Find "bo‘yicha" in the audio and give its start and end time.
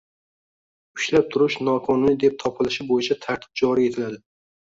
2.89-3.19